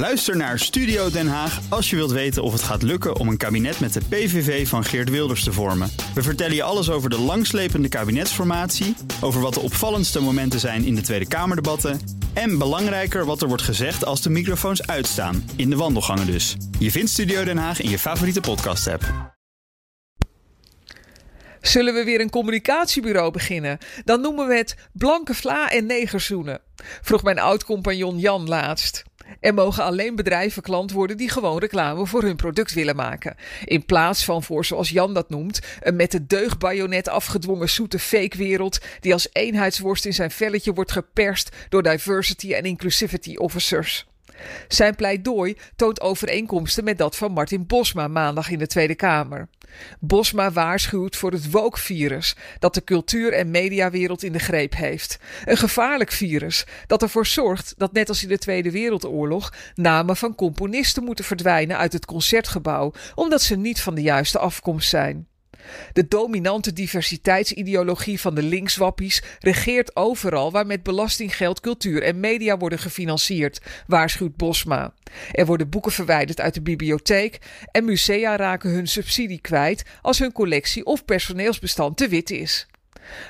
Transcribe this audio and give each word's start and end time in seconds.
Luister 0.00 0.36
naar 0.36 0.58
Studio 0.58 1.10
Den 1.10 1.28
Haag 1.28 1.60
als 1.68 1.90
je 1.90 1.96
wilt 1.96 2.10
weten 2.10 2.42
of 2.42 2.52
het 2.52 2.62
gaat 2.62 2.82
lukken 2.82 3.16
om 3.16 3.28
een 3.28 3.36
kabinet 3.36 3.80
met 3.80 3.92
de 3.92 4.00
PVV 4.08 4.68
van 4.68 4.84
Geert 4.84 5.10
Wilders 5.10 5.44
te 5.44 5.52
vormen. 5.52 5.90
We 6.14 6.22
vertellen 6.22 6.54
je 6.54 6.62
alles 6.62 6.90
over 6.90 7.10
de 7.10 7.18
langslepende 7.18 7.88
kabinetsformatie, 7.88 8.96
over 9.20 9.40
wat 9.40 9.54
de 9.54 9.60
opvallendste 9.60 10.20
momenten 10.20 10.60
zijn 10.60 10.84
in 10.84 10.94
de 10.94 11.00
Tweede 11.00 11.28
Kamerdebatten 11.28 12.00
en 12.32 12.58
belangrijker 12.58 13.24
wat 13.24 13.42
er 13.42 13.48
wordt 13.48 13.62
gezegd 13.62 14.04
als 14.04 14.22
de 14.22 14.30
microfoons 14.30 14.86
uitstaan, 14.86 15.50
in 15.56 15.70
de 15.70 15.76
wandelgangen 15.76 16.26
dus. 16.26 16.56
Je 16.78 16.90
vindt 16.90 17.10
Studio 17.10 17.44
Den 17.44 17.58
Haag 17.58 17.80
in 17.80 17.90
je 17.90 17.98
favoriete 17.98 18.40
podcast-app. 18.40 19.34
Zullen 21.60 21.94
we 21.94 22.04
weer 22.04 22.20
een 22.20 22.30
communicatiebureau 22.30 23.30
beginnen? 23.30 23.78
Dan 24.04 24.20
noemen 24.20 24.48
we 24.48 24.54
het 24.56 24.76
Blanke 24.92 25.34
Vla 25.34 25.70
en 25.70 25.86
Negerzoenen. 25.86 26.60
Vroeg 27.02 27.22
mijn 27.22 27.38
oud-compagnon 27.38 28.18
Jan 28.18 28.48
laatst. 28.48 29.08
Er 29.40 29.54
mogen 29.54 29.84
alleen 29.84 30.16
bedrijven 30.16 30.62
klant 30.62 30.92
worden 30.92 31.16
die 31.16 31.28
gewoon 31.28 31.58
reclame 31.58 32.06
voor 32.06 32.22
hun 32.22 32.36
product 32.36 32.72
willen 32.72 32.96
maken. 32.96 33.36
In 33.64 33.84
plaats 33.84 34.24
van 34.24 34.42
voor, 34.42 34.64
zoals 34.64 34.90
Jan 34.90 35.14
dat 35.14 35.30
noemt, 35.30 35.60
een 35.80 35.96
met 35.96 36.10
de 36.10 36.26
deugbajonet 36.26 37.08
afgedwongen 37.08 37.68
zoete 37.68 37.98
fake-wereld 37.98 38.78
die 39.00 39.12
als 39.12 39.28
eenheidsworst 39.32 40.04
in 40.04 40.14
zijn 40.14 40.30
velletje 40.30 40.72
wordt 40.72 40.92
geperst 40.92 41.56
door 41.68 41.82
diversity 41.82 42.52
en 42.52 42.64
inclusivity 42.64 43.36
officers. 43.36 44.09
Zijn 44.68 44.94
pleidooi 44.94 45.56
toont 45.76 46.00
overeenkomsten 46.00 46.84
met 46.84 46.98
dat 46.98 47.16
van 47.16 47.32
Martin 47.32 47.66
Bosma 47.66 48.08
maandag 48.08 48.50
in 48.50 48.58
de 48.58 48.66
Tweede 48.66 48.94
Kamer. 48.94 49.48
Bosma 50.00 50.52
waarschuwt 50.52 51.16
voor 51.16 51.32
het 51.32 51.50
woke-virus 51.50 52.36
dat 52.58 52.74
de 52.74 52.84
cultuur- 52.84 53.32
en 53.32 53.50
mediawereld 53.50 54.22
in 54.22 54.32
de 54.32 54.38
greep 54.38 54.74
heeft. 54.74 55.18
Een 55.44 55.56
gevaarlijk 55.56 56.12
virus 56.12 56.66
dat 56.86 57.02
ervoor 57.02 57.26
zorgt 57.26 57.74
dat, 57.76 57.92
net 57.92 58.08
als 58.08 58.22
in 58.22 58.28
de 58.28 58.38
Tweede 58.38 58.70
Wereldoorlog, 58.70 59.52
namen 59.74 60.16
van 60.16 60.34
componisten 60.34 61.04
moeten 61.04 61.24
verdwijnen 61.24 61.76
uit 61.76 61.92
het 61.92 62.04
concertgebouw 62.04 62.92
omdat 63.14 63.42
ze 63.42 63.56
niet 63.56 63.80
van 63.80 63.94
de 63.94 64.02
juiste 64.02 64.38
afkomst 64.38 64.88
zijn. 64.88 65.28
De 65.92 66.08
dominante 66.08 66.72
diversiteitsideologie 66.72 68.20
van 68.20 68.34
de 68.34 68.42
linkswappies 68.42 69.22
regeert 69.38 69.96
overal 69.96 70.50
waar 70.50 70.66
met 70.66 70.82
belastinggeld 70.82 71.60
cultuur 71.60 72.02
en 72.02 72.20
media 72.20 72.56
worden 72.56 72.78
gefinancierd, 72.78 73.60
waarschuwt 73.86 74.36
Bosma. 74.36 74.92
Er 75.32 75.46
worden 75.46 75.68
boeken 75.68 75.92
verwijderd 75.92 76.40
uit 76.40 76.54
de 76.54 76.62
bibliotheek 76.62 77.38
en 77.72 77.84
musea 77.84 78.36
raken 78.36 78.70
hun 78.70 78.88
subsidie 78.88 79.40
kwijt 79.40 79.84
als 80.02 80.18
hun 80.18 80.32
collectie 80.32 80.84
of 80.84 81.04
personeelsbestand 81.04 81.96
te 81.96 82.08
wit 82.08 82.30
is. 82.30 82.66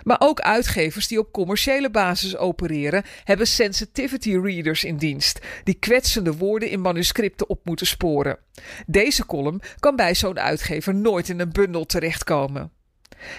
Maar 0.02 0.20
ook 0.20 0.40
uitgevers 0.40 1.08
die 1.08 1.18
op 1.18 1.32
commerciële 1.32 1.90
basis 1.90 2.36
opereren, 2.36 3.04
hebben 3.24 3.46
sensitivity 3.46 4.36
readers 4.36 4.84
in 4.84 4.96
dienst, 4.96 5.38
die 5.64 5.74
kwetsende 5.74 6.36
woorden 6.36 6.70
in 6.70 6.80
manuscripten 6.80 7.48
op 7.48 7.60
moeten 7.64 7.86
sporen. 7.86 8.38
Deze 8.86 9.26
column 9.26 9.62
kan 9.78 9.96
bij 9.96 10.14
zo'n 10.14 10.38
uitgever 10.38 10.94
nooit 10.94 11.28
in 11.28 11.40
een 11.40 11.52
bundel 11.52 11.86
terechtkomen. 11.86 12.72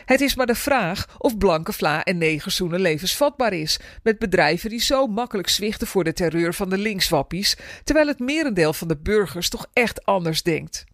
Het 0.05 0.21
is 0.21 0.35
maar 0.35 0.45
de 0.45 0.55
vraag 0.55 1.05
of 1.17 1.37
blanke 1.37 1.73
vla 1.73 2.03
en 2.03 2.17
negerzoenen 2.17 2.79
levensvatbaar 2.79 3.53
is 3.53 3.79
met 4.03 4.19
bedrijven 4.19 4.69
die 4.69 4.81
zo 4.81 5.07
makkelijk 5.07 5.49
zwichten 5.49 5.87
voor 5.87 6.03
de 6.03 6.13
terreur 6.13 6.53
van 6.53 6.69
de 6.69 6.77
linkswappies, 6.77 7.57
terwijl 7.83 8.07
het 8.07 8.19
merendeel 8.19 8.73
van 8.73 8.87
de 8.87 8.97
burgers 8.97 9.49
toch 9.49 9.67
echt 9.73 10.05
anders 10.05 10.43
denkt. 10.43 10.85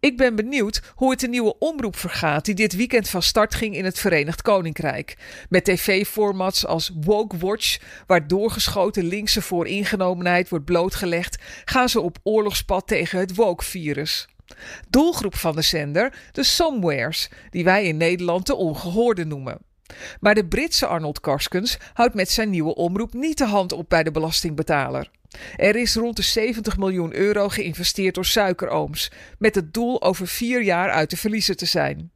Ik 0.00 0.16
ben 0.16 0.34
benieuwd 0.34 0.82
hoe 0.94 1.10
het 1.10 1.20
de 1.20 1.28
nieuwe 1.28 1.58
omroep 1.58 1.96
vergaat 1.96 2.44
die 2.44 2.54
dit 2.54 2.76
weekend 2.76 3.08
van 3.08 3.22
start 3.22 3.54
ging 3.54 3.76
in 3.76 3.84
het 3.84 3.98
Verenigd 3.98 4.42
Koninkrijk. 4.42 5.16
Met 5.48 5.64
tv-formats 5.64 6.66
als 6.66 6.90
Woke 7.00 7.36
Watch, 7.36 7.78
waar 8.06 8.26
doorgeschoten 8.26 9.04
linkse 9.04 9.42
vooringenomenheid 9.42 10.48
wordt 10.48 10.64
blootgelegd, 10.64 11.42
gaan 11.64 11.88
ze 11.88 12.00
op 12.00 12.18
oorlogspad 12.22 12.86
tegen 12.86 13.18
het 13.18 13.34
woke-virus. 13.34 14.28
Doelgroep 14.90 15.36
van 15.36 15.54
de 15.54 15.62
zender, 15.62 16.14
de 16.32 16.42
Somewheres, 16.42 17.28
die 17.50 17.64
wij 17.64 17.84
in 17.84 17.96
Nederland 17.96 18.46
de 18.46 18.54
ongehoorde 18.54 19.24
noemen. 19.24 19.58
Maar 20.20 20.34
de 20.34 20.46
Britse 20.46 20.86
Arnold 20.86 21.20
Karskens 21.20 21.76
houdt 21.92 22.14
met 22.14 22.30
zijn 22.30 22.50
nieuwe 22.50 22.74
omroep 22.74 23.12
niet 23.12 23.38
de 23.38 23.46
hand 23.46 23.72
op 23.72 23.88
bij 23.88 24.02
de 24.02 24.10
belastingbetaler. 24.10 25.10
Er 25.56 25.76
is 25.76 25.94
rond 25.94 26.16
de 26.16 26.22
70 26.22 26.76
miljoen 26.76 27.14
euro 27.14 27.48
geïnvesteerd 27.48 28.14
door 28.14 28.24
suikerooms, 28.24 29.10
met 29.38 29.54
het 29.54 29.74
doel 29.74 30.02
over 30.02 30.26
vier 30.26 30.62
jaar 30.62 30.90
uit 30.90 31.10
de 31.10 31.16
verliezen 31.16 31.56
te 31.56 31.66
zijn. 31.66 32.10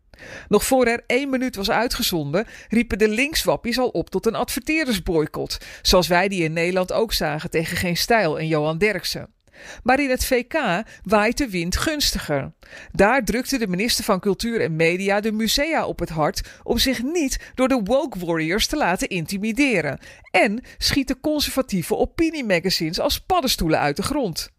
Nog 0.49 0.65
voor 0.65 0.87
er 0.87 1.03
één 1.07 1.31
minuut 1.31 1.57
was 1.57 1.71
uitgezonden, 1.71 2.47
riepen 2.69 2.99
de 2.99 3.09
linkswappies 3.09 3.79
al 3.79 3.89
op 3.89 4.11
tot 4.11 4.27
een 4.27 4.35
adverteerdersboycott, 4.35 5.59
zoals 5.83 6.09
wij 6.09 6.29
die 6.29 6.43
in 6.43 6.53
Nederland 6.53 6.93
ook 6.93 7.13
zagen 7.13 7.51
tegen 7.51 7.77
Geen 7.77 7.97
Stijl 7.97 8.39
en 8.39 8.47
Johan 8.47 8.79
Derksen. 8.79 9.36
Maar 9.83 10.01
in 10.01 10.11
het 10.11 10.25
VK 10.25 10.83
waait 11.03 11.39
de 11.39 11.51
wind 11.51 11.77
gunstiger. 11.77 12.53
Daar 12.93 13.25
drukte 13.25 13.59
de 13.59 13.67
minister 13.67 14.05
van 14.05 14.21
Cultuur 14.21 14.61
en 14.61 14.77
Media 14.77 15.21
de 15.21 15.33
musea 15.33 15.87
op 15.87 15.99
het 15.99 16.09
hart 16.09 16.41
om 16.63 16.79
zich 16.79 17.03
niet 17.03 17.39
door 17.55 17.69
de 17.69 17.81
woke 17.85 18.19
warriors 18.19 18.67
te 18.67 18.77
laten 18.77 19.09
intimideren. 19.09 19.99
En 20.31 20.63
schieten 20.79 21.21
conservatieve 21.21 21.97
opiniemagazines 21.97 23.01
als 23.01 23.21
paddenstoelen 23.21 23.79
uit 23.79 23.97
de 23.97 24.03
grond. 24.03 24.51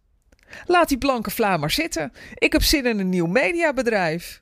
Laat 0.65 0.87
die 0.87 0.97
blanke 0.97 1.31
vla 1.31 1.57
maar 1.57 1.71
zitten. 1.71 2.13
Ik 2.33 2.51
heb 2.51 2.63
zin 2.63 2.85
in 2.85 2.99
een 2.99 3.09
nieuw 3.09 3.25
mediabedrijf. 3.25 4.41